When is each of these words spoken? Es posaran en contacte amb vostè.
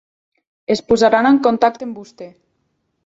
Es 0.75 0.81
posaran 0.87 1.29
en 1.33 1.39
contacte 1.49 1.89
amb 1.89 2.01
vostè. 2.01 2.31